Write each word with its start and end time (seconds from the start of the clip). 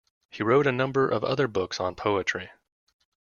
He 0.31 0.41
wrote 0.41 0.65
a 0.65 0.71
number 0.71 1.07
of 1.07 1.23
other 1.23 1.47
books 1.47 1.79
on 1.79 1.93
poetry. 1.93 2.49